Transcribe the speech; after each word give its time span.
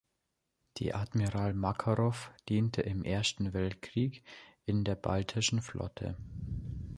Die 0.77 0.95
"Admiral 0.95 1.53
Makarow" 1.53 2.31
diente 2.49 2.81
im 2.81 3.03
Ersten 3.03 3.53
Weltkrieg 3.53 4.23
in 4.65 4.83
der 4.83 4.95
Baltischen 4.95 5.61
Flotte. 5.61 6.17